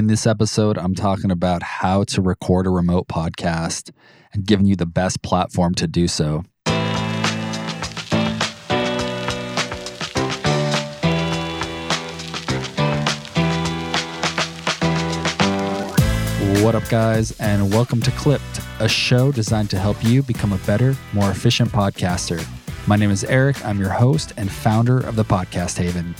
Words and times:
In 0.00 0.06
this 0.06 0.26
episode, 0.26 0.78
I'm 0.78 0.94
talking 0.94 1.30
about 1.30 1.62
how 1.62 2.04
to 2.04 2.22
record 2.22 2.66
a 2.66 2.70
remote 2.70 3.06
podcast 3.06 3.90
and 4.32 4.46
giving 4.46 4.64
you 4.64 4.74
the 4.74 4.86
best 4.86 5.20
platform 5.20 5.74
to 5.74 5.86
do 5.86 6.08
so. 6.08 6.42
What 16.64 16.74
up, 16.74 16.88
guys, 16.88 17.38
and 17.38 17.70
welcome 17.70 18.00
to 18.00 18.10
Clipped, 18.12 18.42
a 18.78 18.88
show 18.88 19.30
designed 19.30 19.68
to 19.68 19.78
help 19.78 20.02
you 20.02 20.22
become 20.22 20.54
a 20.54 20.58
better, 20.60 20.96
more 21.12 21.30
efficient 21.30 21.72
podcaster. 21.72 22.42
My 22.86 22.96
name 22.96 23.10
is 23.10 23.22
Eric. 23.24 23.62
I'm 23.66 23.78
your 23.78 23.90
host 23.90 24.32
and 24.38 24.50
founder 24.50 25.00
of 25.00 25.16
the 25.16 25.26
Podcast 25.26 25.76
Haven. 25.76 26.14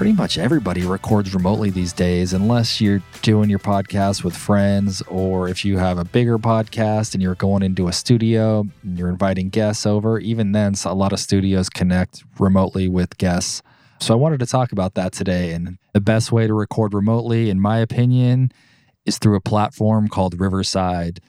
Pretty 0.00 0.14
much 0.14 0.38
everybody 0.38 0.86
records 0.86 1.34
remotely 1.34 1.68
these 1.68 1.92
days, 1.92 2.32
unless 2.32 2.80
you're 2.80 3.02
doing 3.20 3.50
your 3.50 3.58
podcast 3.58 4.24
with 4.24 4.34
friends 4.34 5.02
or 5.08 5.46
if 5.46 5.62
you 5.62 5.76
have 5.76 5.98
a 5.98 6.06
bigger 6.06 6.38
podcast 6.38 7.12
and 7.12 7.22
you're 7.22 7.34
going 7.34 7.62
into 7.62 7.86
a 7.86 7.92
studio 7.92 8.64
and 8.82 8.98
you're 8.98 9.10
inviting 9.10 9.50
guests 9.50 9.84
over. 9.84 10.18
Even 10.18 10.52
then, 10.52 10.72
a 10.86 10.94
lot 10.94 11.12
of 11.12 11.20
studios 11.20 11.68
connect 11.68 12.24
remotely 12.38 12.88
with 12.88 13.18
guests. 13.18 13.60
So 13.98 14.14
I 14.14 14.16
wanted 14.16 14.40
to 14.40 14.46
talk 14.46 14.72
about 14.72 14.94
that 14.94 15.12
today. 15.12 15.52
And 15.52 15.76
the 15.92 16.00
best 16.00 16.32
way 16.32 16.46
to 16.46 16.54
record 16.54 16.94
remotely, 16.94 17.50
in 17.50 17.60
my 17.60 17.76
opinion, 17.76 18.52
is 19.04 19.18
through 19.18 19.36
a 19.36 19.42
platform 19.42 20.08
called 20.08 20.40
Riverside. 20.40 21.20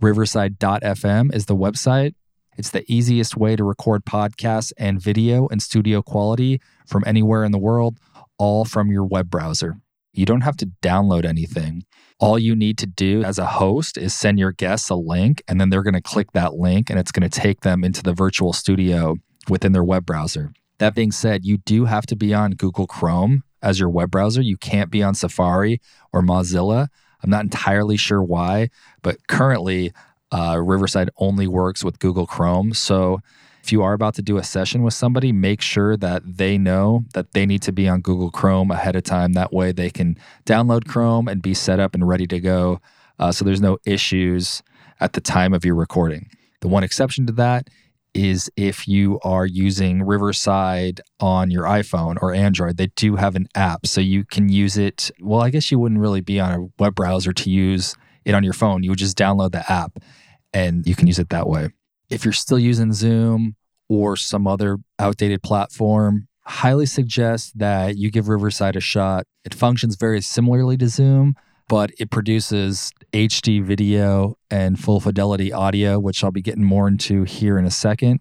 Riverside.fm 0.00 1.34
is 1.34 1.46
the 1.46 1.56
website. 1.56 2.14
It's 2.56 2.70
the 2.70 2.84
easiest 2.86 3.36
way 3.36 3.56
to 3.56 3.64
record 3.64 4.04
podcasts 4.04 4.72
and 4.78 5.02
video 5.02 5.48
in 5.48 5.58
studio 5.58 6.00
quality 6.00 6.60
from 6.88 7.04
anywhere 7.06 7.44
in 7.44 7.52
the 7.52 7.58
world, 7.58 7.98
all 8.38 8.64
from 8.64 8.90
your 8.90 9.04
web 9.04 9.30
browser. 9.30 9.76
You 10.12 10.26
don't 10.26 10.40
have 10.40 10.56
to 10.56 10.70
download 10.82 11.24
anything. 11.24 11.84
All 12.18 12.38
you 12.38 12.56
need 12.56 12.78
to 12.78 12.86
do 12.86 13.22
as 13.22 13.38
a 13.38 13.46
host 13.46 13.96
is 13.96 14.12
send 14.12 14.38
your 14.38 14.50
guests 14.50 14.90
a 14.90 14.96
link, 14.96 15.42
and 15.46 15.60
then 15.60 15.70
they're 15.70 15.84
going 15.84 15.94
to 15.94 16.00
click 16.00 16.32
that 16.32 16.54
link 16.54 16.90
and 16.90 16.98
it's 16.98 17.12
going 17.12 17.28
to 17.28 17.40
take 17.40 17.60
them 17.60 17.84
into 17.84 18.02
the 18.02 18.14
virtual 18.14 18.52
studio 18.52 19.16
within 19.48 19.72
their 19.72 19.84
web 19.84 20.04
browser. 20.04 20.52
That 20.78 20.94
being 20.94 21.12
said, 21.12 21.44
you 21.44 21.58
do 21.58 21.84
have 21.84 22.06
to 22.06 22.16
be 22.16 22.34
on 22.34 22.52
Google 22.52 22.86
Chrome 22.86 23.44
as 23.62 23.78
your 23.78 23.88
web 23.88 24.10
browser. 24.10 24.40
You 24.40 24.56
can't 24.56 24.90
be 24.90 25.02
on 25.02 25.14
Safari 25.14 25.80
or 26.12 26.22
Mozilla. 26.22 26.88
I'm 27.22 27.30
not 27.30 27.44
entirely 27.44 27.96
sure 27.96 28.22
why, 28.22 28.70
but 29.02 29.26
currently 29.26 29.92
uh, 30.30 30.60
Riverside 30.62 31.10
only 31.18 31.46
works 31.46 31.82
with 31.82 31.98
Google 31.98 32.26
Chrome. 32.26 32.74
So 32.74 33.20
if 33.68 33.72
you 33.72 33.82
are 33.82 33.92
about 33.92 34.14
to 34.14 34.22
do 34.22 34.38
a 34.38 34.42
session 34.42 34.82
with 34.82 34.94
somebody, 34.94 35.30
make 35.30 35.60
sure 35.60 35.94
that 35.94 36.22
they 36.24 36.56
know 36.56 37.04
that 37.12 37.32
they 37.32 37.44
need 37.44 37.60
to 37.60 37.70
be 37.70 37.86
on 37.86 38.00
Google 38.00 38.30
Chrome 38.30 38.70
ahead 38.70 38.96
of 38.96 39.02
time. 39.02 39.34
That 39.34 39.52
way 39.52 39.72
they 39.72 39.90
can 39.90 40.16
download 40.46 40.88
Chrome 40.88 41.28
and 41.28 41.42
be 41.42 41.52
set 41.52 41.78
up 41.78 41.94
and 41.94 42.08
ready 42.08 42.26
to 42.28 42.40
go. 42.40 42.80
Uh, 43.18 43.30
so 43.30 43.44
there's 43.44 43.60
no 43.60 43.76
issues 43.84 44.62
at 45.00 45.12
the 45.12 45.20
time 45.20 45.52
of 45.52 45.66
your 45.66 45.74
recording. 45.74 46.30
The 46.62 46.68
one 46.68 46.82
exception 46.82 47.26
to 47.26 47.32
that 47.34 47.68
is 48.14 48.50
if 48.56 48.88
you 48.88 49.20
are 49.22 49.44
using 49.44 50.02
Riverside 50.02 51.02
on 51.20 51.50
your 51.50 51.64
iPhone 51.64 52.16
or 52.22 52.32
Android, 52.32 52.78
they 52.78 52.86
do 52.96 53.16
have 53.16 53.36
an 53.36 53.48
app. 53.54 53.86
So 53.86 54.00
you 54.00 54.24
can 54.24 54.48
use 54.48 54.78
it. 54.78 55.10
Well, 55.20 55.42
I 55.42 55.50
guess 55.50 55.70
you 55.70 55.78
wouldn't 55.78 56.00
really 56.00 56.22
be 56.22 56.40
on 56.40 56.52
a 56.58 56.82
web 56.82 56.94
browser 56.94 57.34
to 57.34 57.50
use 57.50 57.96
it 58.24 58.34
on 58.34 58.44
your 58.44 58.54
phone. 58.54 58.82
You 58.82 58.92
would 58.92 58.98
just 58.98 59.18
download 59.18 59.52
the 59.52 59.70
app 59.70 59.98
and 60.54 60.86
you 60.86 60.94
can 60.94 61.06
use 61.06 61.18
it 61.18 61.28
that 61.28 61.46
way. 61.46 61.68
If 62.08 62.24
you're 62.24 62.32
still 62.32 62.58
using 62.58 62.94
Zoom 62.94 63.56
or 63.88 64.16
some 64.16 64.46
other 64.46 64.78
outdated 64.98 65.42
platform, 65.42 66.28
highly 66.42 66.86
suggest 66.86 67.58
that 67.58 67.96
you 67.96 68.10
give 68.10 68.28
Riverside 68.28 68.76
a 68.76 68.80
shot. 68.80 69.26
It 69.44 69.54
functions 69.54 69.96
very 69.96 70.20
similarly 70.20 70.76
to 70.78 70.88
Zoom, 70.88 71.36
but 71.68 71.90
it 71.98 72.10
produces 72.10 72.90
HD 73.12 73.62
video 73.62 74.36
and 74.50 74.78
full 74.78 75.00
fidelity 75.00 75.52
audio, 75.52 75.98
which 75.98 76.24
I'll 76.24 76.30
be 76.30 76.42
getting 76.42 76.64
more 76.64 76.88
into 76.88 77.24
here 77.24 77.58
in 77.58 77.64
a 77.64 77.70
second. 77.70 78.20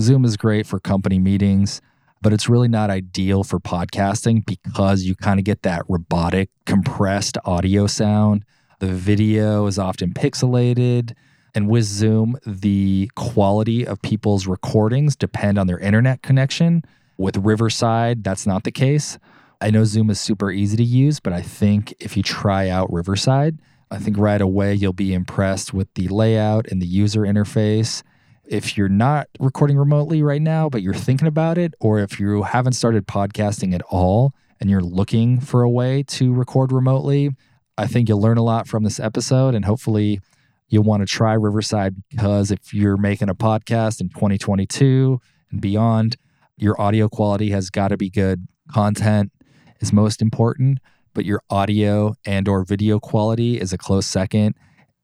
Zoom 0.00 0.24
is 0.24 0.36
great 0.36 0.66
for 0.66 0.78
company 0.80 1.18
meetings, 1.18 1.80
but 2.20 2.32
it's 2.32 2.48
really 2.48 2.68
not 2.68 2.90
ideal 2.90 3.44
for 3.44 3.60
podcasting 3.60 4.44
because 4.44 5.04
you 5.04 5.14
kind 5.14 5.38
of 5.38 5.44
get 5.44 5.62
that 5.62 5.82
robotic, 5.88 6.50
compressed 6.66 7.38
audio 7.44 7.86
sound. 7.86 8.44
The 8.80 8.88
video 8.88 9.66
is 9.66 9.78
often 9.78 10.12
pixelated. 10.12 11.14
And 11.54 11.68
with 11.68 11.84
Zoom, 11.84 12.38
the 12.46 13.10
quality 13.14 13.86
of 13.86 14.00
people's 14.02 14.46
recordings 14.46 15.16
depend 15.16 15.58
on 15.58 15.66
their 15.66 15.78
internet 15.78 16.22
connection. 16.22 16.82
With 17.16 17.36
Riverside, 17.36 18.22
that's 18.22 18.46
not 18.46 18.64
the 18.64 18.70
case. 18.70 19.18
I 19.60 19.70
know 19.70 19.84
Zoom 19.84 20.08
is 20.10 20.20
super 20.20 20.52
easy 20.52 20.76
to 20.76 20.84
use, 20.84 21.18
but 21.18 21.32
I 21.32 21.42
think 21.42 21.94
if 21.98 22.16
you 22.16 22.22
try 22.22 22.68
out 22.68 22.92
Riverside, 22.92 23.58
I 23.90 23.98
think 23.98 24.16
right 24.18 24.40
away 24.40 24.74
you'll 24.74 24.92
be 24.92 25.14
impressed 25.14 25.74
with 25.74 25.92
the 25.94 26.08
layout 26.08 26.68
and 26.70 26.80
the 26.80 26.86
user 26.86 27.22
interface. 27.22 28.02
If 28.44 28.76
you're 28.76 28.88
not 28.88 29.28
recording 29.40 29.76
remotely 29.76 30.22
right 30.22 30.40
now, 30.40 30.68
but 30.68 30.82
you're 30.82 30.94
thinking 30.94 31.26
about 31.26 31.58
it, 31.58 31.74
or 31.80 31.98
if 31.98 32.20
you 32.20 32.42
haven't 32.44 32.74
started 32.74 33.06
podcasting 33.06 33.74
at 33.74 33.82
all 33.90 34.32
and 34.60 34.70
you're 34.70 34.80
looking 34.80 35.40
for 35.40 35.62
a 35.62 35.70
way 35.70 36.02
to 36.04 36.32
record 36.32 36.70
remotely, 36.70 37.30
I 37.76 37.86
think 37.86 38.08
you'll 38.08 38.20
learn 38.20 38.38
a 38.38 38.44
lot 38.44 38.68
from 38.68 38.84
this 38.84 39.00
episode 39.00 39.54
and 39.54 39.64
hopefully 39.64 40.20
you'll 40.68 40.84
want 40.84 41.00
to 41.00 41.06
try 41.06 41.32
Riverside 41.32 41.96
because 42.10 42.50
if 42.50 42.72
you're 42.72 42.96
making 42.96 43.28
a 43.28 43.34
podcast 43.34 44.00
in 44.00 44.08
2022 44.10 45.20
and 45.50 45.60
beyond, 45.60 46.16
your 46.56 46.80
audio 46.80 47.08
quality 47.08 47.50
has 47.50 47.70
got 47.70 47.88
to 47.88 47.96
be 47.96 48.10
good. 48.10 48.46
Content 48.72 49.32
is 49.80 49.92
most 49.92 50.20
important, 50.20 50.78
but 51.14 51.24
your 51.24 51.40
audio 51.50 52.14
and 52.26 52.48
or 52.48 52.64
video 52.64 52.98
quality 52.98 53.60
is 53.60 53.72
a 53.72 53.78
close 53.78 54.06
second 54.06 54.54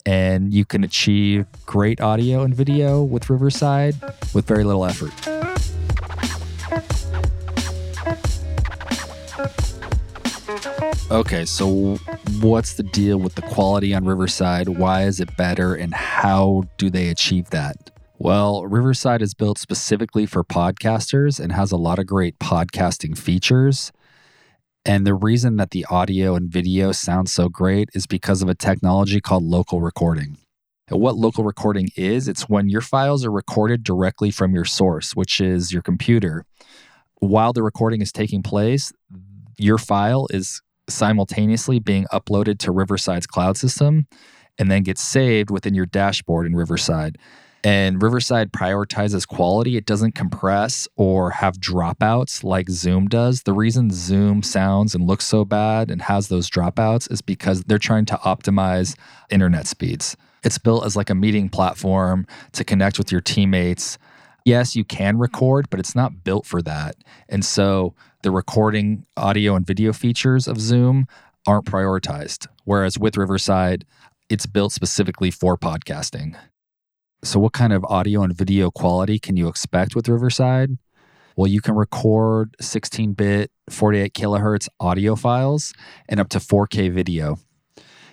and 0.07 0.53
you 0.53 0.65
can 0.65 0.85
achieve 0.85 1.47
great 1.65 2.01
audio 2.01 2.43
and 2.43 2.55
video 2.55 3.03
with 3.03 3.31
Riverside 3.31 3.95
with 4.35 4.47
very 4.47 4.65
little 4.65 4.85
effort. 4.85 5.13
Okay, 11.11 11.45
so 11.45 11.97
what's 12.41 12.75
the 12.75 12.83
deal 12.83 13.19
with 13.19 13.35
the 13.35 13.43
quality 13.43 13.95
on 13.95 14.05
Riverside? 14.05 14.69
Why 14.69 15.03
is 15.05 15.19
it 15.19 15.37
better 15.37 15.75
and 15.75 15.93
how 15.93 16.65
do 16.79 16.91
they 16.91 17.09
achieve 17.09 17.51
that? 17.51 17.91
Well, 18.19 18.65
Riverside 18.65 19.21
is 19.21 19.35
built 19.35 19.59
specifically 19.59 20.27
for 20.27 20.45
podcasters 20.45 21.41
and 21.41 21.53
has 21.53 21.73
a 21.73 21.77
lot 21.77 21.99
of 21.99 22.07
great 22.07 22.39
podcasting 22.39 23.19
features. 23.19 23.91
And 24.85 25.07
the 25.07 25.15
reason 25.15 25.57
that 25.57 25.73
the 25.73 25.85
audio 25.91 26.37
and 26.37 26.51
video 26.51 26.93
sound 26.93 27.29
so 27.29 27.49
great 27.49 27.89
is 27.93 28.07
because 28.07 28.41
of 28.41 28.49
a 28.49 28.55
technology 28.55 29.21
called 29.21 29.43
local 29.43 29.81
recording. 29.81 30.39
And 30.89 31.01
what 31.01 31.17
local 31.17 31.43
recording 31.43 31.89
is, 31.97 32.29
it's 32.29 32.49
when 32.49 32.69
your 32.69 32.83
files 32.83 33.25
are 33.25 33.31
recorded 33.31 33.83
directly 33.83 34.31
from 34.31 34.55
your 34.55 34.67
source, 34.67 35.17
which 35.17 35.41
is 35.41 35.73
your 35.73 35.83
computer. 35.83 36.45
While 37.17 37.53
the 37.53 37.63
recording 37.63 38.03
is 38.03 38.13
taking 38.13 38.43
place, 38.43 38.93
your 39.59 39.79
file 39.79 40.27
is 40.31 40.63
simultaneously 40.89 41.79
being 41.79 42.07
uploaded 42.13 42.59
to 42.59 42.73
Riverside's 42.73 43.27
cloud 43.27 43.57
system 43.57 44.07
and 44.59 44.71
then 44.71 44.83
gets 44.83 45.03
saved 45.03 45.51
within 45.51 45.75
your 45.75 45.87
dashboard 45.87 46.47
in 46.47 46.55
Riverside. 46.55 47.19
And 47.65 48.03
Riverside 48.03 48.53
prioritizes 48.53 49.27
quality. 49.27 49.79
It 49.79 49.87
doesn't 49.87 50.15
compress 50.15 50.87
or 50.97 51.31
have 51.31 51.57
dropouts 51.57 52.45
like 52.45 52.69
Zoom 52.69 53.09
does. 53.09 53.45
The 53.45 53.55
reason 53.55 53.91
Zoom 53.91 54.43
sounds 54.43 54.95
and 54.95 55.07
looks 55.07 55.25
so 55.25 55.47
bad 55.47 55.91
and 55.91 56.03
has 56.03 56.29
those 56.29 56.51
dropouts 56.51 57.11
is 57.11 57.23
because 57.23 57.65
they're 57.65 57.79
trying 57.79 58.05
to 58.07 58.17
optimize 58.17 58.97
internet 59.31 59.67
speeds. 59.67 60.15
It's 60.45 60.59
built 60.59 60.85
as 60.85 60.95
like 60.95 61.09
a 61.09 61.15
meeting 61.15 61.49
platform 61.49 62.27
to 62.53 62.65
connect 62.65 62.99
with 62.99 63.11
your 63.11 63.23
teammates. 63.23 63.97
Yes, 64.45 64.77
you 64.77 64.85
can 64.85 65.17
record, 65.17 65.71
but 65.71 65.81
it's 65.81 65.95
not 65.95 66.23
built 66.23 66.45
for 66.45 66.61
that. 66.61 66.97
And 67.31 67.43
so 67.43 67.95
the 68.25 68.31
recording 68.31 69.05
audio 69.19 69.55
and 69.55 69.67
video 69.67 69.93
features 69.93 70.49
of 70.49 70.59
Zoom 70.59 71.07
aren't 71.47 71.67
prioritized. 71.67 72.47
Whereas 72.65 72.99
with 72.99 73.19
Riverside, 73.19 73.85
it's 74.31 74.47
built 74.47 74.73
specifically 74.73 75.31
for 75.31 75.59
podcasting. 75.59 76.35
So, 77.23 77.39
what 77.39 77.53
kind 77.53 77.75
of 77.75 77.85
audio 77.85 78.23
and 78.23 78.35
video 78.35 78.71
quality 78.71 79.19
can 79.19 79.37
you 79.37 79.47
expect 79.47 79.95
with 79.95 80.09
Riverside? 80.09 80.79
Well, 81.37 81.49
you 81.49 81.61
can 81.61 81.75
record 81.75 82.57
16 82.63 83.13
bit, 83.13 83.51
48 83.69 84.15
kilohertz 84.15 84.71
audio 84.81 85.17
files 85.17 85.75
and 86.09 86.19
up 86.19 86.31
to 86.31 86.39
4K 86.39 86.91
video. 86.91 87.37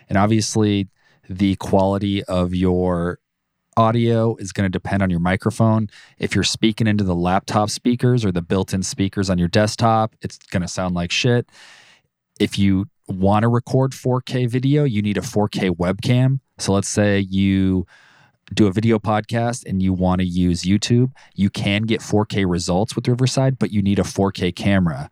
And 0.10 0.18
obviously, 0.18 0.90
the 1.30 1.56
quality 1.56 2.22
of 2.26 2.54
your 2.54 3.20
audio 3.78 4.36
is 4.38 4.52
going 4.52 4.66
to 4.66 4.70
depend 4.70 5.02
on 5.02 5.10
your 5.10 5.20
microphone. 5.20 5.90
If 6.20 6.36
you're 6.36 6.44
speaking 6.44 6.88
into 6.88 7.04
the 7.04 7.16
laptop 7.16 7.70
speakers 7.70 8.26
or 8.26 8.32
the 8.32 8.42
built 8.42 8.74
in 8.74 8.84
speakers 8.84 9.30
on 9.30 9.38
your 9.38 9.48
desktop, 9.48 10.16
it's 10.22 10.38
going 10.38 10.62
to 10.62 10.68
sound 10.68 10.96
like 10.96 11.12
shit. 11.12 11.48
If 12.40 12.58
you 12.58 12.86
want 13.08 13.44
to 13.44 13.48
record 13.48 13.92
4K 13.92 14.50
video, 14.50 14.84
you 14.84 15.02
need 15.02 15.18
a 15.18 15.22
4K 15.22 15.76
webcam. 15.76 16.40
So, 16.58 16.74
let's 16.74 16.90
say 16.90 17.20
you 17.20 17.86
do 18.54 18.68
a 18.68 18.72
video 18.72 19.00
podcast 19.00 19.66
and 19.66 19.82
you 19.82 19.94
want 19.94 20.20
to 20.20 20.28
use 20.28 20.64
YouTube, 20.64 21.12
you 21.36 21.50
can 21.50 21.84
get 21.84 22.02
4K 22.02 22.50
results 22.50 22.96
with 22.96 23.08
Riverside, 23.08 23.58
but 23.58 23.72
you 23.72 23.82
need 23.82 24.00
a 24.00 24.04
4K 24.04 24.56
camera. 24.56 25.10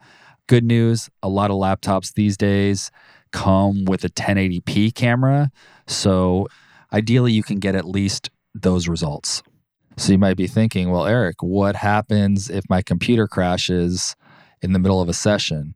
Good 0.47 0.63
news 0.63 1.09
a 1.23 1.29
lot 1.29 1.51
of 1.51 1.57
laptops 1.57 2.13
these 2.13 2.35
days 2.35 2.91
come 3.31 3.85
with 3.85 4.03
a 4.03 4.09
1080p 4.09 4.93
camera. 4.93 5.51
So 5.87 6.47
ideally, 6.91 7.31
you 7.31 7.43
can 7.43 7.59
get 7.59 7.75
at 7.75 7.85
least 7.85 8.29
those 8.61 8.87
results. 8.87 9.43
So 9.97 10.13
you 10.13 10.17
might 10.17 10.37
be 10.37 10.47
thinking, 10.47 10.91
well, 10.91 11.05
Eric, 11.05 11.41
what 11.41 11.75
happens 11.75 12.49
if 12.49 12.63
my 12.69 12.81
computer 12.81 13.27
crashes 13.27 14.15
in 14.61 14.73
the 14.73 14.79
middle 14.79 15.01
of 15.01 15.09
a 15.09 15.13
session? 15.13 15.75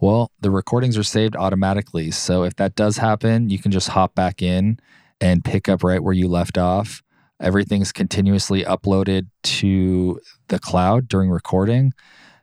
Well, 0.00 0.30
the 0.40 0.50
recordings 0.50 0.96
are 0.96 1.02
saved 1.02 1.36
automatically. 1.36 2.10
So 2.10 2.42
if 2.44 2.56
that 2.56 2.74
does 2.74 2.96
happen, 2.96 3.50
you 3.50 3.58
can 3.58 3.70
just 3.70 3.88
hop 3.88 4.14
back 4.14 4.40
in 4.40 4.78
and 5.20 5.44
pick 5.44 5.68
up 5.68 5.84
right 5.84 6.02
where 6.02 6.14
you 6.14 6.26
left 6.26 6.56
off. 6.56 7.02
Everything's 7.38 7.92
continuously 7.92 8.64
uploaded 8.64 9.26
to 9.42 10.20
the 10.48 10.58
cloud 10.58 11.06
during 11.08 11.30
recording. 11.30 11.92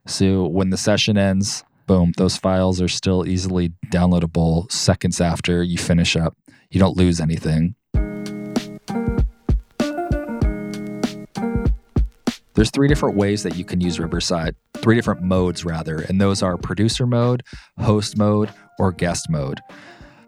So 0.06 0.46
when 0.46 0.70
the 0.70 0.78
session 0.78 1.18
ends, 1.18 1.64
boom, 1.88 2.14
those 2.18 2.38
files 2.38 2.80
are 2.82 2.88
still 2.88 3.28
easily 3.28 3.74
downloadable 3.88 4.72
seconds 4.72 5.20
after 5.20 5.64
you 5.64 5.80
finish 5.80 6.16
up. 6.16 6.38
You 6.70 6.80
don't 6.80 6.98
lose 6.98 7.20
anything. 7.20 7.76
There's 12.58 12.72
three 12.72 12.88
different 12.88 13.16
ways 13.16 13.44
that 13.44 13.56
you 13.56 13.64
can 13.64 13.82
use 13.82 14.00
Riverside, 14.00 14.56
three 14.78 14.96
different 14.96 15.22
modes 15.22 15.64
rather, 15.64 16.00
and 16.00 16.20
those 16.20 16.42
are 16.42 16.58
producer 16.58 17.06
mode, 17.06 17.44
host 17.80 18.18
mode, 18.18 18.50
or 18.80 18.92
guest 18.92 19.30
mode. 19.30 19.62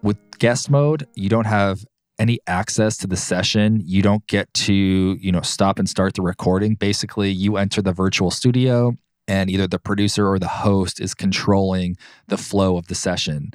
With 0.03 0.15
guest 0.37 0.69
mode, 0.69 1.07
you 1.15 1.27
don't 1.27 1.47
have 1.47 1.83
any 2.19 2.37
access 2.45 2.97
to 2.97 3.07
the 3.07 3.17
session. 3.17 3.81
You 3.83 4.03
don't 4.03 4.27
get 4.27 4.53
to, 4.53 4.73
you 4.73 5.31
know, 5.31 5.41
stop 5.41 5.79
and 5.79 5.89
start 5.89 6.13
the 6.13 6.21
recording. 6.21 6.75
Basically, 6.75 7.31
you 7.31 7.57
enter 7.57 7.81
the 7.81 7.93
virtual 7.93 8.29
studio 8.29 8.95
and 9.27 9.49
either 9.49 9.65
the 9.65 9.79
producer 9.79 10.27
or 10.27 10.37
the 10.37 10.47
host 10.47 11.01
is 11.01 11.15
controlling 11.15 11.97
the 12.27 12.37
flow 12.37 12.77
of 12.77 12.89
the 12.89 12.95
session. 12.95 13.49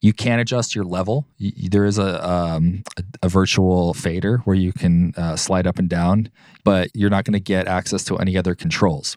You 0.00 0.12
can 0.12 0.38
adjust 0.38 0.74
your 0.74 0.84
level. 0.84 1.26
there 1.38 1.84
is 1.84 1.98
a, 1.98 2.28
um, 2.28 2.84
a, 2.96 3.04
a 3.24 3.28
virtual 3.28 3.94
fader 3.94 4.38
where 4.38 4.56
you 4.56 4.72
can 4.72 5.12
uh, 5.16 5.36
slide 5.36 5.66
up 5.66 5.78
and 5.78 5.88
down, 5.88 6.30
but 6.64 6.90
you're 6.94 7.10
not 7.10 7.24
going 7.24 7.32
to 7.32 7.40
get 7.40 7.66
access 7.66 8.04
to 8.04 8.16
any 8.18 8.36
other 8.36 8.54
controls. 8.54 9.16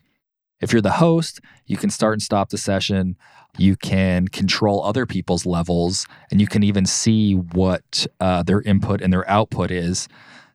If 0.62 0.72
you're 0.72 0.82
the 0.82 0.92
host, 0.92 1.40
you 1.66 1.78
can 1.78 1.90
start 1.90 2.14
and 2.14 2.22
stop 2.22 2.50
the 2.50 2.58
session. 2.58 3.18
You 3.58 3.76
can 3.76 4.28
control 4.28 4.84
other 4.84 5.06
people's 5.06 5.46
levels, 5.46 6.06
and 6.30 6.40
you 6.40 6.48
can 6.48 6.64
even 6.64 6.86
see 6.86 7.34
what 7.34 8.06
uh, 8.20 8.44
their 8.44 8.62
input 8.62 9.02
and 9.02 9.12
their 9.12 9.28
output 9.30 9.72
is. 9.72 10.08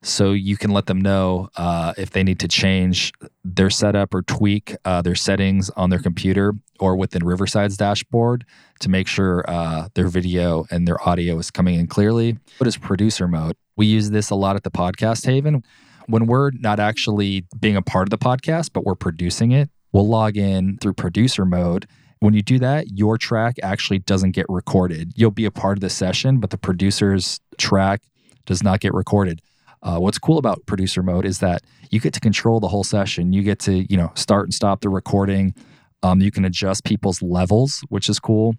So 0.06 0.30
you 0.30 0.56
can 0.56 0.70
let 0.70 0.86
them 0.86 1.00
know 1.00 1.50
uh, 1.56 1.92
if 1.98 2.10
they 2.10 2.22
need 2.22 2.38
to 2.38 2.46
change 2.46 3.12
their 3.44 3.70
setup 3.70 4.14
or 4.14 4.22
tweak 4.22 4.76
uh, 4.84 5.02
their 5.02 5.16
settings 5.16 5.68
on 5.70 5.90
their 5.90 5.98
computer 5.98 6.54
or 6.78 6.94
within 6.94 7.24
Riverside's 7.24 7.76
dashboard 7.76 8.44
to 8.78 8.88
make 8.88 9.08
sure 9.08 9.44
uh, 9.48 9.88
their 9.94 10.06
video 10.06 10.64
and 10.70 10.86
their 10.86 11.06
audio 11.08 11.36
is 11.38 11.50
coming 11.50 11.74
in 11.74 11.88
clearly. 11.88 12.38
What 12.58 12.68
is 12.68 12.76
producer 12.76 13.26
mode? 13.26 13.56
We 13.74 13.86
use 13.86 14.10
this 14.10 14.30
a 14.30 14.36
lot 14.36 14.54
at 14.54 14.62
the 14.62 14.70
Podcast 14.70 15.26
Haven. 15.26 15.64
When 16.06 16.26
we're 16.26 16.52
not 16.52 16.78
actually 16.78 17.44
being 17.58 17.76
a 17.76 17.82
part 17.82 18.06
of 18.06 18.10
the 18.10 18.18
podcast, 18.18 18.70
but 18.72 18.84
we're 18.84 18.94
producing 18.94 19.50
it, 19.50 19.70
we'll 19.90 20.06
log 20.06 20.36
in 20.36 20.78
through 20.78 20.92
producer 20.92 21.44
mode. 21.44 21.88
When 22.20 22.32
you 22.32 22.42
do 22.42 22.60
that, 22.60 22.96
your 22.96 23.18
track 23.18 23.56
actually 23.60 23.98
doesn't 23.98 24.30
get 24.30 24.46
recorded. 24.48 25.14
You'll 25.16 25.32
be 25.32 25.46
a 25.46 25.50
part 25.50 25.78
of 25.78 25.80
the 25.80 25.90
session, 25.90 26.38
but 26.38 26.50
the 26.50 26.58
producer's 26.58 27.40
track 27.58 28.02
does 28.44 28.62
not 28.62 28.78
get 28.78 28.94
recorded. 28.94 29.42
Uh, 29.82 29.98
what's 29.98 30.18
cool 30.18 30.38
about 30.38 30.64
producer 30.66 31.02
mode 31.02 31.24
is 31.24 31.38
that 31.38 31.62
you 31.90 32.00
get 32.00 32.12
to 32.14 32.20
control 32.20 32.60
the 32.60 32.68
whole 32.68 32.84
session. 32.84 33.32
You 33.32 33.42
get 33.42 33.58
to, 33.60 33.90
you 33.90 33.96
know, 33.96 34.10
start 34.14 34.46
and 34.46 34.54
stop 34.54 34.80
the 34.80 34.88
recording. 34.88 35.54
Um, 36.02 36.20
you 36.20 36.30
can 36.30 36.44
adjust 36.44 36.84
people's 36.84 37.22
levels, 37.22 37.84
which 37.88 38.08
is 38.08 38.18
cool. 38.18 38.54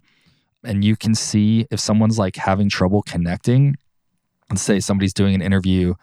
And 0.64 0.84
you 0.84 0.96
can 0.96 1.14
see 1.14 1.66
if 1.70 1.80
someone's 1.80 2.18
like 2.18 2.36
having 2.36 2.68
trouble 2.68 3.02
connecting. 3.02 3.76
Let's 4.50 4.62
say 4.62 4.80
somebody's 4.80 5.14
doing 5.14 5.34
an 5.34 5.42
interview 5.42 5.94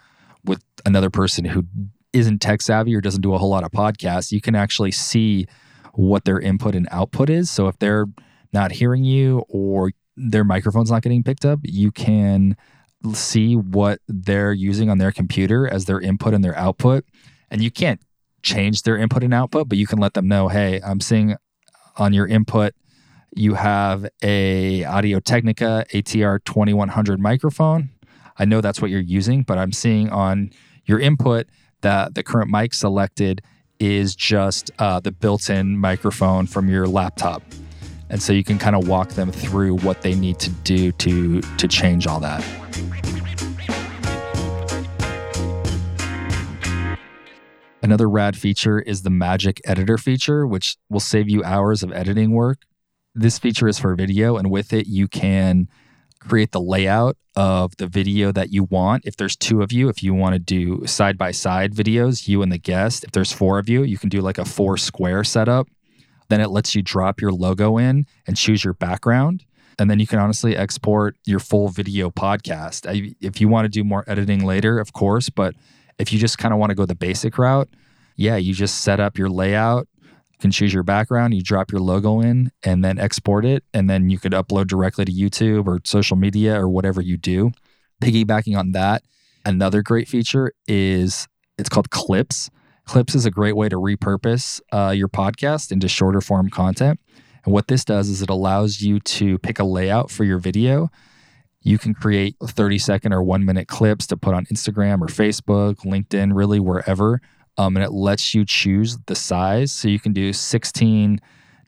with 0.44 0.62
another 0.86 1.10
person 1.10 1.46
who 1.46 1.66
isn't 2.14 2.40
tech 2.40 2.62
savvy 2.62 2.96
or 2.96 3.02
doesn't 3.02 3.22
do 3.22 3.34
a 3.34 3.38
whole 3.38 3.50
lot 3.50 3.64
of 3.64 3.72
podcasts. 3.72 4.32
You 4.32 4.42
can 4.42 4.56
actually 4.56 4.92
see 4.92 5.48
what 5.94 6.26
their 6.26 6.40
input 6.40 6.76
and 6.76 6.88
output 6.92 7.30
is. 7.30 7.50
So 7.50 7.68
if 7.68 7.78
they're 7.80 8.06
not 8.54 8.72
hearing 8.72 9.04
you 9.04 9.44
or 9.50 9.92
their 10.16 10.44
microphone's 10.44 10.92
not 10.92 11.02
getting 11.02 11.24
picked 11.24 11.46
up, 11.46 11.60
you 11.64 11.92
can 11.92 12.56
see 13.14 13.56
what 13.56 14.00
they're 14.08 14.54
using 14.54 14.90
on 14.90 14.98
their 14.98 15.12
computer 15.12 15.68
as 15.68 15.86
their 15.86 16.00
input 16.00 16.34
and 16.34 16.44
their 16.44 16.58
output. 16.58 17.06
And 17.52 17.62
you 17.62 17.72
can't 17.72 18.02
change 18.42 18.84
their 18.84 18.98
input 18.98 19.24
and 19.24 19.34
output, 19.34 19.70
but 19.70 19.78
you 19.78 19.88
can 19.88 20.00
let 20.00 20.14
them 20.14 20.28
know, 20.28 20.48
hey, 20.48 20.82
I'm 20.82 21.00
seeing 21.00 21.36
on 21.98 22.14
your 22.14 22.28
input 22.28 22.74
you 23.36 23.56
have 23.56 24.08
a 24.24 24.86
Audio 24.86 25.20
Technica 25.20 25.86
ATR 25.94 26.44
2100 26.46 27.20
microphone. 27.20 27.90
I 28.40 28.46
know 28.46 28.62
that's 28.62 28.82
what 28.82 28.90
you're 28.90 29.02
using, 29.02 29.44
but 29.44 29.58
I'm 29.58 29.74
seeing 29.74 30.10
on 30.10 30.52
your 30.86 31.00
input 31.00 31.48
that 31.82 32.16
the 32.16 32.24
current 32.24 32.50
mic 32.50 32.74
selected 32.74 33.42
is 33.78 34.16
just 34.16 34.72
uh, 34.80 35.02
the 35.02 35.12
built-in 35.12 35.78
microphone 35.78 36.48
from 36.48 36.70
your 36.70 36.88
laptop. 36.88 37.44
And 38.10 38.22
so 38.22 38.34
you 38.34 38.44
can 38.44 38.58
kind 38.58 38.76
of 38.76 38.88
walk 38.88 39.10
them 39.10 39.32
through 39.32 39.78
what 39.78 40.02
they 40.02 40.14
need 40.14 40.40
to 40.40 40.50
do 40.50 40.92
to 40.94 41.42
to 41.42 41.68
change 41.68 42.08
all 42.08 42.20
that. 42.20 42.44
Another 47.82 48.10
rad 48.10 48.36
feature 48.36 48.80
is 48.80 49.04
the 49.04 49.12
Magic 49.12 49.62
Editor 49.64 50.00
feature, 50.00 50.48
which 50.48 50.78
will 50.90 51.00
save 51.00 51.30
you 51.30 51.44
hours 51.44 51.84
of 51.84 51.92
editing 51.94 52.32
work. 52.32 52.60
This 53.14 53.38
feature 53.38 53.68
is 53.68 53.78
for 53.78 53.94
video, 53.96 54.38
and 54.38 54.50
with 54.50 54.74
it, 54.74 54.88
you 54.88 55.08
can 55.08 55.68
create 56.20 56.52
the 56.52 56.60
layout 56.60 57.16
of 57.36 57.78
the 57.78 57.86
video 57.86 58.32
that 58.32 58.52
you 58.52 58.64
want. 58.64 59.06
If 59.06 59.18
there's 59.18 59.36
two 59.36 59.62
of 59.62 59.72
you, 59.72 59.90
if 59.90 60.02
you 60.02 60.16
want 60.16 60.34
to 60.34 60.40
do 60.40 60.86
side 60.88 61.18
by 61.18 61.32
side 61.32 61.74
videos, 61.74 62.28
you 62.28 62.42
and 62.42 62.52
the 62.52 62.58
guest, 62.58 63.04
if 63.04 63.12
there's 63.12 63.32
four 63.32 63.60
of 63.60 63.70
you, 63.70 63.84
you 63.84 63.98
can 63.98 64.10
do 64.10 64.20
like 64.22 64.38
a 64.40 64.46
four 64.46 64.78
square 64.78 65.24
setup. 65.24 65.68
Then 66.30 66.42
it 66.42 66.50
lets 66.50 66.76
you 66.76 66.82
drop 66.82 67.22
your 67.22 67.32
logo 67.32 67.78
in 67.78 68.06
and 68.28 68.36
choose 68.36 68.64
your 68.64 68.74
background. 68.74 69.46
And 69.78 69.90
then 69.90 70.00
you 70.00 70.08
can 70.08 70.20
honestly 70.20 70.56
export 70.56 71.18
your 71.26 71.40
full 71.40 71.68
video 71.68 72.10
podcast. 72.10 72.86
If 73.20 73.42
you 73.42 73.48
want 73.48 73.66
to 73.66 73.70
do 73.70 73.84
more 73.84 74.04
editing 74.08 74.46
later, 74.46 74.80
of 74.80 74.94
course, 74.94 75.30
but 75.30 75.54
if 76.00 76.14
you 76.14 76.20
just 76.20 76.38
kind 76.38 76.54
of 76.54 76.60
want 76.60 76.70
to 76.70 76.76
go 76.76 76.86
the 76.86 76.96
basic 76.96 77.38
route, 77.38 77.70
yeah, 78.16 78.38
you 78.38 78.54
just 78.54 78.82
set 78.82 79.00
up 79.00 79.18
your 79.18 79.30
layout, 79.30 79.88
you 80.02 80.38
can 80.40 80.52
choose 80.52 80.74
your 80.74 80.84
background, 80.84 81.34
you 81.34 81.42
drop 81.42 81.72
your 81.72 81.82
logo 81.82 82.22
in, 82.22 82.52
and 82.64 82.84
then 82.84 82.98
export 82.98 83.46
it. 83.46 83.64
And 83.74 83.90
then 83.90 84.10
you 84.10 84.18
could 84.18 84.32
upload 84.32 84.68
directly 84.68 85.04
to 85.06 85.12
YouTube 85.12 85.68
or 85.68 85.80
social 85.84 86.16
media 86.16 86.60
or 86.60 86.70
whatever 86.70 87.02
you 87.02 87.18
do. 87.18 87.52
Piggybacking 88.02 88.58
on 88.58 88.72
that, 88.72 89.04
another 89.46 89.82
great 89.82 90.08
feature 90.08 90.54
is 90.68 91.28
it's 91.58 91.70
called 91.70 91.90
Clips. 91.90 92.50
Clips 92.86 93.16
is 93.16 93.26
a 93.26 93.32
great 93.32 93.56
way 93.56 93.70
to 93.70 93.78
repurpose 93.78 94.62
uh, 94.72 94.92
your 94.92 95.08
podcast 95.08 95.72
into 95.72 95.88
shorter 95.88 96.22
form 96.22 96.50
content. 96.50 97.00
And 97.44 97.54
what 97.54 97.68
this 97.68 97.86
does 97.86 98.10
is 98.10 98.22
it 98.22 98.30
allows 98.30 98.82
you 98.82 99.00
to 99.00 99.38
pick 99.40 99.60
a 99.60 99.64
layout 99.64 100.10
for 100.10 100.24
your 100.24 100.40
video 100.40 100.90
you 101.66 101.80
can 101.80 101.96
create 101.96 102.36
30 102.42 102.78
second 102.78 103.12
or 103.12 103.24
one 103.24 103.44
minute 103.44 103.68
clips 103.68 104.06
to 104.08 104.16
put 104.16 104.36
on 104.36 104.46
Instagram 104.46 105.02
or 105.02 105.08
Facebook, 105.08 105.78
LinkedIn, 105.78 106.36
really 106.36 106.60
wherever. 106.60 107.20
Um, 107.58 107.76
and 107.76 107.84
it 107.84 107.92
lets 107.92 108.36
you 108.36 108.46
choose 108.46 109.00
the 109.08 109.16
size. 109.16 109.72
So 109.72 109.88
you 109.88 110.00
can 110.00 110.14
do 110.14 110.32
16 110.32 111.20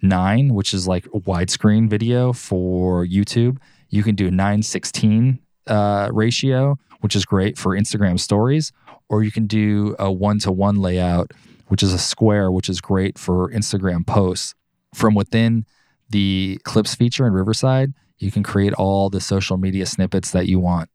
9, 0.04 0.54
which 0.54 0.76
is 0.76 0.88
like 0.88 1.08
a 1.08 1.20
widescreen 1.22 1.90
video 1.90 2.32
for 2.32 3.04
YouTube. 3.08 3.58
You 3.90 4.04
can 4.04 4.14
do 4.14 4.30
9 4.30 4.62
16 4.62 5.40
uh, 5.66 6.10
ratio, 6.14 6.78
which 7.02 7.16
is 7.16 7.26
great 7.26 7.58
for 7.58 7.76
Instagram 7.76 8.20
stories. 8.20 8.72
Or 9.10 9.24
you 9.24 9.32
can 9.32 9.48
do 9.48 9.96
a 10.00 10.12
one 10.12 10.40
to 10.40 10.52
one 10.52 10.76
layout, 10.78 11.32
which 11.68 11.82
is 11.82 11.94
a 11.94 11.98
square, 11.98 12.52
which 12.52 12.70
is 12.70 12.82
great 12.82 13.18
for 13.18 13.50
Instagram 13.52 14.06
posts. 14.06 14.54
From 14.94 15.16
within 15.16 15.66
the 16.10 16.60
clips 16.64 16.96
feature 16.96 17.28
in 17.28 17.34
Riverside, 17.34 17.94
you 18.18 18.32
can 18.32 18.44
create 18.44 18.74
all 18.74 19.10
the 19.10 19.22
social 19.22 19.58
media 19.58 19.86
snippets 19.86 20.32
that 20.32 20.48
you 20.48 20.60
want. 20.60 20.90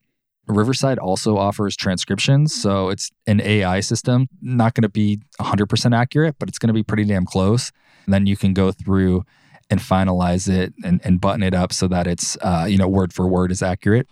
Riverside 0.48 0.98
also 0.98 1.36
offers 1.38 1.76
transcriptions. 1.76 2.54
So 2.54 2.88
it's 2.88 3.10
an 3.26 3.40
AI 3.40 3.80
system, 3.80 4.28
not 4.40 4.74
going 4.74 4.82
to 4.82 4.88
be 4.88 5.20
100% 5.40 5.96
accurate, 5.96 6.36
but 6.38 6.48
it's 6.48 6.58
going 6.58 6.68
to 6.68 6.74
be 6.74 6.82
pretty 6.82 7.04
damn 7.04 7.24
close. 7.24 7.70
And 8.04 8.12
then 8.12 8.26
you 8.26 8.36
can 8.36 8.52
go 8.52 8.72
through 8.72 9.24
and 9.70 9.80
finalize 9.80 10.48
it 10.48 10.74
and, 10.84 11.00
and 11.04 11.20
button 11.20 11.42
it 11.42 11.54
up 11.54 11.72
so 11.72 11.86
that 11.88 12.06
it's, 12.06 12.36
uh, 12.42 12.66
you 12.68 12.76
know, 12.76 12.88
word 12.88 13.12
for 13.12 13.28
word 13.28 13.52
is 13.52 13.62
accurate. 13.62 14.08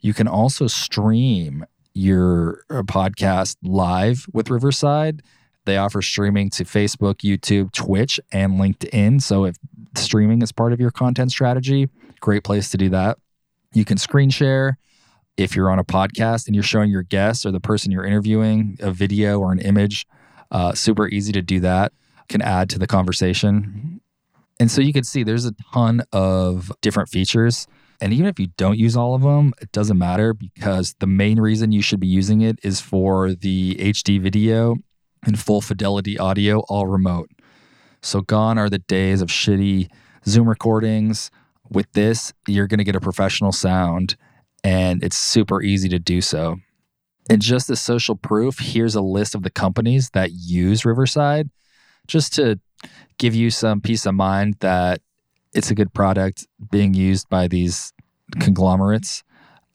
You 0.00 0.14
can 0.14 0.26
also 0.26 0.66
stream 0.66 1.66
your 1.94 2.64
uh, 2.68 2.82
podcast 2.82 3.56
live 3.62 4.26
with 4.32 4.50
Riverside. 4.50 5.22
They 5.64 5.78
offer 5.78 6.02
streaming 6.02 6.50
to 6.50 6.64
Facebook, 6.64 7.16
YouTube, 7.22 7.72
Twitch, 7.72 8.20
and 8.32 8.54
LinkedIn. 8.54 9.22
So 9.22 9.44
if 9.44 9.56
streaming 9.96 10.42
is 10.42 10.52
part 10.52 10.72
of 10.72 10.80
your 10.80 10.90
content 10.90 11.30
strategy, 11.30 11.88
great 12.20 12.44
place 12.44 12.70
to 12.70 12.76
do 12.76 12.88
that. 12.90 13.18
You 13.72 13.84
can 13.84 13.96
screen 13.96 14.30
share 14.30 14.78
if 15.36 15.56
you're 15.56 15.70
on 15.70 15.78
a 15.78 15.84
podcast 15.84 16.46
and 16.46 16.54
you're 16.54 16.62
showing 16.62 16.90
your 16.90 17.02
guests 17.02 17.46
or 17.46 17.50
the 17.50 17.60
person 17.60 17.90
you're 17.90 18.04
interviewing 18.04 18.76
a 18.80 18.92
video 18.92 19.40
or 19.40 19.52
an 19.52 19.58
image. 19.58 20.06
Uh, 20.50 20.72
super 20.74 21.08
easy 21.08 21.32
to 21.32 21.42
do 21.42 21.60
that. 21.60 21.92
Can 22.28 22.42
add 22.42 22.70
to 22.70 22.78
the 22.78 22.86
conversation. 22.86 24.00
And 24.60 24.70
so 24.70 24.80
you 24.80 24.92
can 24.92 25.04
see 25.04 25.22
there's 25.22 25.44
a 25.44 25.54
ton 25.72 26.02
of 26.12 26.72
different 26.80 27.08
features. 27.08 27.66
And 28.00 28.12
even 28.12 28.26
if 28.26 28.38
you 28.38 28.48
don't 28.56 28.78
use 28.78 28.96
all 28.96 29.14
of 29.14 29.22
them, 29.22 29.52
it 29.60 29.72
doesn't 29.72 29.98
matter 29.98 30.34
because 30.34 30.94
the 30.98 31.06
main 31.06 31.40
reason 31.40 31.72
you 31.72 31.82
should 31.82 32.00
be 32.00 32.06
using 32.06 32.40
it 32.40 32.58
is 32.62 32.80
for 32.80 33.34
the 33.34 33.76
HD 33.76 34.20
video 34.20 34.76
and 35.24 35.38
full 35.38 35.60
fidelity 35.60 36.18
audio, 36.18 36.60
all 36.68 36.86
remote. 36.86 37.30
So, 38.02 38.20
gone 38.20 38.58
are 38.58 38.68
the 38.68 38.80
days 38.80 39.22
of 39.22 39.28
shitty 39.28 39.88
Zoom 40.26 40.48
recordings. 40.48 41.30
With 41.70 41.90
this, 41.92 42.32
you're 42.46 42.66
going 42.66 42.78
to 42.78 42.84
get 42.84 42.96
a 42.96 43.00
professional 43.00 43.52
sound, 43.52 44.16
and 44.62 45.02
it's 45.02 45.16
super 45.16 45.62
easy 45.62 45.88
to 45.88 45.98
do 45.98 46.20
so. 46.20 46.56
And 47.30 47.40
just 47.40 47.70
as 47.70 47.80
social 47.80 48.16
proof, 48.16 48.58
here's 48.58 48.94
a 48.94 49.00
list 49.00 49.34
of 49.34 49.42
the 49.42 49.50
companies 49.50 50.10
that 50.10 50.32
use 50.32 50.84
Riverside, 50.84 51.48
just 52.06 52.34
to 52.34 52.60
give 53.18 53.34
you 53.34 53.50
some 53.50 53.80
peace 53.80 54.04
of 54.04 54.14
mind 54.14 54.56
that 54.60 55.00
it's 55.54 55.70
a 55.70 55.74
good 55.74 55.92
product 55.94 56.46
being 56.70 56.94
used 56.94 57.28
by 57.28 57.48
these 57.48 57.92
conglomerates. 58.40 59.22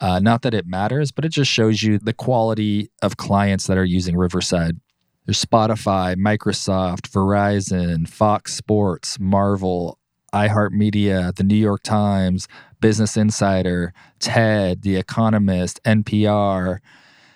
Uh, 0.01 0.19
not 0.19 0.43
that 0.43 0.53
it 0.53 0.65
matters, 0.65 1.11
but 1.11 1.25
it 1.25 1.29
just 1.29 1.51
shows 1.51 1.83
you 1.83 1.99
the 1.99 2.13
quality 2.13 2.89
of 3.01 3.17
clients 3.17 3.67
that 3.67 3.77
are 3.77 3.85
using 3.85 4.15
Riverside. 4.15 4.79
There's 5.25 5.43
Spotify, 5.43 6.15
Microsoft, 6.15 7.09
Verizon, 7.09 8.07
Fox 8.07 8.53
Sports, 8.53 9.19
Marvel, 9.19 9.99
iHeartMedia, 10.33 11.35
The 11.35 11.43
New 11.43 11.55
York 11.55 11.83
Times, 11.83 12.47
Business 12.79 13.17
Insider, 13.17 13.93
TED, 14.19 14.81
The 14.81 14.95
Economist, 14.95 15.81
NPR, 15.83 16.79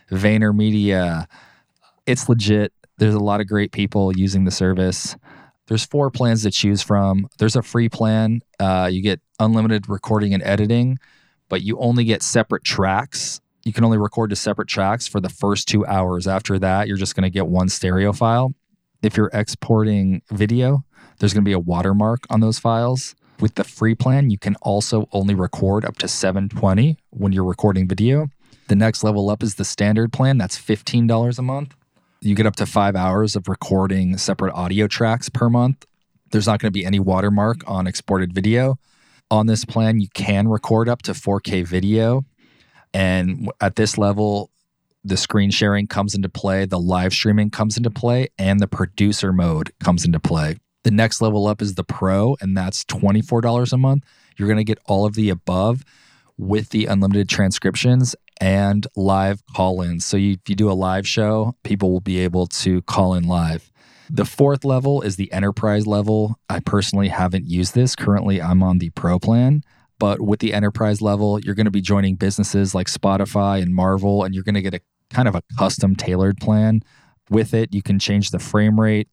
VaynerMedia. 0.09 1.27
It's 2.05 2.29
legit. 2.29 2.71
There's 2.97 3.15
a 3.15 3.19
lot 3.19 3.41
of 3.41 3.47
great 3.47 3.71
people 3.71 4.15
using 4.15 4.45
the 4.45 4.51
service. 4.51 5.15
There's 5.73 5.85
four 5.87 6.11
plans 6.11 6.43
to 6.43 6.51
choose 6.51 6.83
from. 6.83 7.27
There's 7.39 7.55
a 7.55 7.63
free 7.63 7.89
plan. 7.89 8.41
Uh, 8.59 8.89
you 8.91 9.01
get 9.01 9.21
unlimited 9.39 9.89
recording 9.89 10.31
and 10.31 10.43
editing, 10.43 10.99
but 11.49 11.63
you 11.63 11.79
only 11.79 12.03
get 12.03 12.21
separate 12.21 12.63
tracks 12.63 13.41
you 13.63 13.73
can 13.73 13.83
only 13.83 13.97
record 13.97 14.29
to 14.29 14.35
separate 14.35 14.67
tracks 14.67 15.07
for 15.07 15.19
the 15.19 15.29
first 15.29 15.67
two 15.67 15.85
hours. 15.85 16.27
After 16.27 16.59
that, 16.59 16.87
you're 16.87 16.97
just 16.97 17.15
going 17.15 17.23
to 17.23 17.29
get 17.29 17.47
one 17.47 17.69
stereo 17.69 18.11
file. 18.11 18.53
If 19.01 19.17
you're 19.17 19.31
exporting 19.33 20.21
video, 20.31 20.83
there's 21.19 21.33
going 21.33 21.43
to 21.43 21.49
be 21.49 21.53
a 21.53 21.59
watermark 21.59 22.25
on 22.29 22.41
those 22.41 22.59
files. 22.59 23.15
With 23.39 23.55
the 23.55 23.63
free 23.63 23.95
plan, 23.95 24.29
you 24.29 24.37
can 24.37 24.55
also 24.61 25.07
only 25.11 25.33
record 25.33 25.85
up 25.85 25.97
to 25.99 26.07
720 26.07 26.97
when 27.09 27.31
you're 27.31 27.43
recording 27.43 27.87
video. 27.87 28.27
The 28.67 28.75
next 28.75 29.03
level 29.03 29.29
up 29.29 29.41
is 29.41 29.55
the 29.55 29.65
standard 29.65 30.13
plan, 30.13 30.37
that's 30.37 30.59
$15 30.59 31.39
a 31.39 31.41
month. 31.41 31.75
You 32.23 32.35
get 32.35 32.45
up 32.45 32.55
to 32.57 32.65
five 32.65 32.95
hours 32.95 33.35
of 33.35 33.49
recording 33.49 34.17
separate 34.17 34.53
audio 34.53 34.87
tracks 34.87 35.27
per 35.27 35.49
month. 35.49 35.85
There's 36.31 36.47
not 36.47 36.61
going 36.61 36.69
to 36.69 36.71
be 36.71 36.85
any 36.85 36.99
watermark 36.99 37.61
on 37.67 37.85
exported 37.85 38.33
video. 38.33 38.77
On 39.29 39.45
this 39.45 39.65
plan, 39.65 39.99
you 39.99 40.07
can 40.13 40.47
record 40.47 40.87
up 40.87 41.01
to 41.01 41.11
4K 41.11 41.67
video 41.67 42.23
and 42.93 43.51
at 43.59 43.75
this 43.75 43.97
level, 43.97 44.51
the 45.03 45.17
screen 45.17 45.51
sharing 45.51 45.85
comes 45.87 46.15
into 46.15 46.29
play, 46.29 46.65
the 46.65 46.79
live 46.79 47.11
streaming 47.11 47.49
comes 47.49 47.75
into 47.75 47.89
play, 47.89 48.29
and 48.37 48.61
the 48.61 48.67
producer 48.67 49.33
mode 49.33 49.73
comes 49.83 50.05
into 50.05 50.19
play. 50.19 50.55
The 50.83 50.91
next 50.91 51.21
level 51.21 51.47
up 51.47 51.61
is 51.61 51.75
the 51.75 51.83
pro, 51.83 52.37
and 52.39 52.55
that's 52.55 52.85
$24 52.85 53.73
a 53.73 53.77
month. 53.77 54.05
You're 54.37 54.47
going 54.47 54.57
to 54.57 54.63
get 54.63 54.79
all 54.85 55.05
of 55.05 55.15
the 55.15 55.29
above 55.29 55.83
with 56.37 56.69
the 56.69 56.85
unlimited 56.85 57.27
transcriptions 57.27 58.15
and 58.43 58.85
live 58.97 59.41
call 59.55 59.81
ins. 59.81 60.03
So 60.03 60.17
you, 60.17 60.33
if 60.33 60.49
you 60.49 60.55
do 60.55 60.69
a 60.69 60.73
live 60.73 61.07
show, 61.07 61.55
people 61.63 61.93
will 61.93 62.01
be 62.01 62.19
able 62.19 62.45
to 62.47 62.81
call 62.81 63.13
in 63.13 63.23
live. 63.23 63.71
The 64.09 64.25
fourth 64.25 64.65
level 64.65 65.01
is 65.01 65.15
the 65.15 65.31
enterprise 65.31 65.87
level. 65.87 66.37
I 66.49 66.59
personally 66.59 67.07
haven't 67.07 67.45
used 67.45 67.73
this. 67.73 67.95
Currently, 67.95 68.41
I'm 68.41 68.61
on 68.61 68.79
the 68.79 68.89
pro 68.89 69.17
plan. 69.17 69.63
But 69.97 70.19
with 70.19 70.41
the 70.41 70.53
enterprise 70.53 71.01
level, 71.01 71.39
you're 71.39 71.55
going 71.55 71.67
to 71.67 71.71
be 71.71 71.79
joining 71.79 72.15
businesses 72.15 72.75
like 72.75 72.87
Spotify 72.87 73.61
and 73.61 73.73
Marvel, 73.73 74.25
and 74.25 74.35
you're 74.35 74.43
going 74.43 74.55
to 74.55 74.61
get 74.61 74.73
a 74.73 74.81
kind 75.09 75.29
of 75.29 75.35
a 75.35 75.43
custom 75.57 75.95
tailored 75.95 76.37
plan. 76.39 76.81
With 77.29 77.53
it, 77.53 77.73
you 77.73 77.81
can 77.81 77.97
change 77.97 78.31
the 78.31 78.39
frame 78.39 78.77
rate 78.77 79.07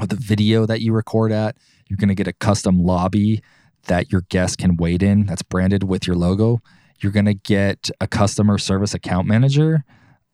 of 0.00 0.08
the 0.08 0.16
video 0.16 0.66
that 0.66 0.80
you 0.80 0.92
record 0.92 1.30
at. 1.30 1.56
You're 1.88 1.98
going 1.98 2.08
to 2.08 2.16
get 2.16 2.26
a 2.26 2.32
custom 2.32 2.82
lobby 2.82 3.42
that 3.86 4.10
your 4.10 4.22
guests 4.22 4.56
can 4.56 4.76
wait 4.76 5.04
in 5.04 5.26
that's 5.26 5.42
branded 5.42 5.84
with 5.84 6.04
your 6.04 6.16
logo. 6.16 6.60
You're 7.02 7.12
going 7.12 7.26
to 7.26 7.34
get 7.34 7.90
a 8.00 8.06
customer 8.06 8.58
service 8.58 8.94
account 8.94 9.26
manager. 9.26 9.84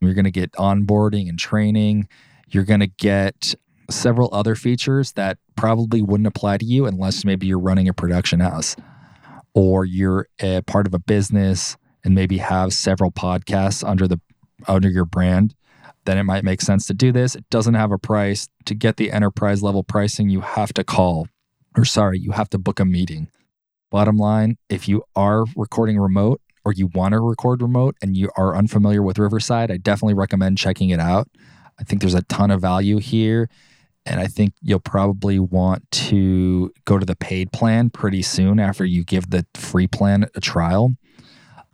You're 0.01 0.15
going 0.15 0.27
to 0.27 0.31
get 0.31 0.53
onboarding 0.53 1.29
and 1.29 1.39
training. 1.39 2.09
You're 2.49 2.65
going 2.65 2.81
to 2.81 2.87
get 2.87 3.55
several 3.91 4.29
other 4.33 4.55
features 4.55 5.13
that 5.13 5.39
probably 5.57 6.03
wouldn't 6.03 6.27
apply 6.27 6.59
to 6.59 6.67
you 6.67 6.87
unless 6.87 7.25
maybe 7.25 7.47
you're 7.47 7.59
running 7.59 7.89
a 7.89 7.95
production 7.95 8.41
house 8.41 8.77
or 9.55 9.85
you're 9.85 10.29
a 10.41 10.61
part 10.63 10.87
of 10.87 10.93
a 10.93 10.99
business 10.99 11.77
and 12.05 12.15
maybe 12.15 12.39
have 12.39 12.73
several 12.73 13.11
podcasts 13.11 13.87
under 13.87 14.07
the 14.07 14.21
under 14.67 14.91
your 14.91 15.05
brand, 15.05 15.55
then 16.05 16.19
it 16.19 16.25
might 16.25 16.45
make 16.45 16.61
sense 16.61 16.87
to 16.87 16.95
do 16.95 17.13
this. 17.13 17.35
It 17.35 17.49
doesn't 17.49 17.75
have 17.75 17.93
a 17.93 17.99
price. 17.99 18.49
To 18.67 18.75
get 18.75 18.97
the 18.97 19.11
enterprise 19.11 19.63
level 19.63 19.83
pricing, 19.85 20.29
you 20.29 20.43
have 20.43 20.73
to 20.75 20.85
call 20.85 21.29
or 21.77 21.85
sorry, 21.85 22.19
you 22.19 22.33
have 22.33 22.51
to 22.51 22.59
book 22.59 22.81
a 22.81 22.85
meeting. 22.85 23.29
Bottom 23.91 24.17
line, 24.17 24.59
if 24.69 24.89
you 24.89 25.05
are 25.17 25.45
recording 25.57 25.99
remote 25.99 26.41
or 26.69 26.73
you 26.73 26.89
want 26.89 27.13
to 27.13 27.21
record 27.21 27.63
remote 27.63 27.97
and 28.03 28.15
you 28.15 28.31
are 28.37 28.55
unfamiliar 28.55 29.03
with 29.03 29.19
Riverside, 29.19 29.71
I 29.71 29.79
definitely 29.79 30.15
recommend 30.15 30.59
checking 30.59 30.91
it 30.91 31.01
out. 31.01 31.29
I 31.81 31.85
think 31.85 32.03
there's 32.03 32.15
a 32.15 32.23
ton 32.25 32.51
of 32.51 32.61
value 32.61 32.99
here. 32.99 33.49
And 34.05 34.21
I 34.21 34.27
think 34.27 34.53
you'll 34.63 34.81
probably 34.81 35.39
want 35.39 35.91
to 35.91 36.71
go 36.85 36.99
to 36.99 37.07
the 37.07 37.17
paid 37.17 37.53
plan 37.53 37.89
pretty 37.89 38.21
soon 38.21 38.61
after 38.61 38.85
you 38.85 39.03
give 39.03 39.31
the 39.31 39.47
free 39.55 39.87
plan 39.87 40.27
a 40.35 40.41
trial. 40.41 40.95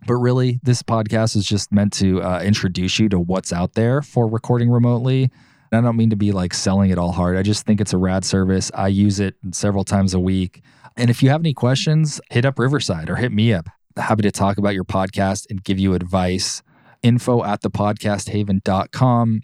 But 0.07 0.15
really, 0.15 0.59
this 0.63 0.81
podcast 0.81 1.35
is 1.35 1.45
just 1.45 1.73
meant 1.73 1.91
to 1.93 2.21
uh, 2.21 2.41
introduce 2.41 2.97
you 2.99 3.09
to 3.09 3.19
what's 3.19 3.51
out 3.51 3.73
there 3.73 4.01
for 4.01 4.27
recording 4.27 4.69
remotely. 4.69 5.29
And 5.71 5.79
I 5.79 5.81
don't 5.81 5.97
mean 5.97 6.09
to 6.11 6.15
be 6.15 6.31
like 6.31 6.53
selling 6.53 6.89
it 6.89 6.97
all 6.97 7.11
hard. 7.11 7.35
I 7.35 7.41
just 7.41 7.65
think 7.65 7.81
it's 7.81 7.93
a 7.93 7.97
rad 7.97 8.23
service. 8.23 8.71
I 8.73 8.87
use 8.87 9.19
it 9.19 9.35
several 9.51 9.83
times 9.83 10.13
a 10.13 10.19
week. 10.19 10.61
And 10.95 11.09
if 11.09 11.21
you 11.21 11.29
have 11.29 11.41
any 11.41 11.53
questions, 11.53 12.21
hit 12.29 12.45
up 12.45 12.59
Riverside 12.59 13.09
or 13.09 13.17
hit 13.17 13.33
me 13.33 13.53
up. 13.53 13.67
Happy 13.97 14.23
to 14.23 14.31
talk 14.31 14.57
about 14.57 14.73
your 14.73 14.83
podcast 14.83 15.45
and 15.49 15.63
give 15.63 15.79
you 15.79 15.93
advice. 15.93 16.61
Info 17.01 17.43
at 17.43 17.61
thepodcasthaven.com. 17.61 19.41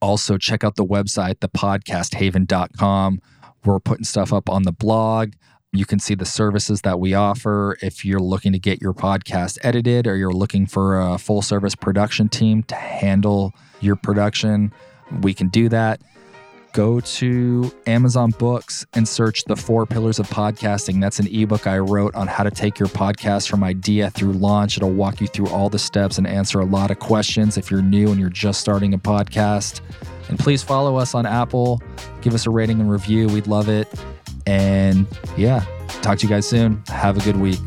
Also, 0.00 0.36
check 0.36 0.64
out 0.64 0.76
the 0.76 0.84
website, 0.84 1.36
thepodcasthaven.com. 1.36 3.20
We're 3.64 3.80
putting 3.80 4.04
stuff 4.04 4.32
up 4.32 4.50
on 4.50 4.64
the 4.64 4.72
blog. 4.72 5.34
You 5.72 5.86
can 5.86 5.98
see 5.98 6.14
the 6.14 6.24
services 6.24 6.82
that 6.82 7.00
we 7.00 7.14
offer. 7.14 7.76
If 7.82 8.04
you're 8.04 8.20
looking 8.20 8.52
to 8.52 8.58
get 8.58 8.82
your 8.82 8.94
podcast 8.94 9.58
edited 9.62 10.06
or 10.06 10.16
you're 10.16 10.32
looking 10.32 10.66
for 10.66 11.00
a 11.00 11.18
full 11.18 11.42
service 11.42 11.74
production 11.74 12.28
team 12.28 12.62
to 12.64 12.74
handle 12.74 13.52
your 13.80 13.96
production, 13.96 14.72
we 15.22 15.34
can 15.34 15.48
do 15.48 15.68
that 15.68 16.00
go 16.74 16.98
to 16.98 17.72
Amazon 17.86 18.30
Books 18.32 18.84
and 18.94 19.08
search 19.08 19.44
The 19.44 19.54
Four 19.54 19.86
Pillars 19.86 20.18
of 20.18 20.28
Podcasting. 20.28 21.00
That's 21.00 21.20
an 21.20 21.28
ebook 21.28 21.68
I 21.68 21.78
wrote 21.78 22.14
on 22.16 22.26
how 22.26 22.42
to 22.42 22.50
take 22.50 22.80
your 22.80 22.88
podcast 22.88 23.48
from 23.48 23.62
idea 23.62 24.10
through 24.10 24.32
launch. 24.32 24.76
It'll 24.76 24.90
walk 24.90 25.20
you 25.20 25.28
through 25.28 25.48
all 25.48 25.70
the 25.70 25.78
steps 25.78 26.18
and 26.18 26.26
answer 26.26 26.58
a 26.58 26.64
lot 26.64 26.90
of 26.90 26.98
questions 26.98 27.56
if 27.56 27.70
you're 27.70 27.80
new 27.80 28.10
and 28.10 28.18
you're 28.18 28.28
just 28.28 28.60
starting 28.60 28.92
a 28.92 28.98
podcast. 28.98 29.80
And 30.28 30.38
please 30.38 30.62
follow 30.64 30.96
us 30.96 31.14
on 31.14 31.26
Apple. 31.26 31.80
Give 32.20 32.34
us 32.34 32.44
a 32.44 32.50
rating 32.50 32.80
and 32.80 32.90
review. 32.90 33.28
We'd 33.28 33.46
love 33.46 33.68
it. 33.68 33.88
And 34.46 35.06
yeah, 35.36 35.64
talk 36.02 36.18
to 36.18 36.26
you 36.26 36.30
guys 36.30 36.46
soon. 36.46 36.82
Have 36.88 37.16
a 37.16 37.20
good 37.20 37.36
week. 37.36 37.60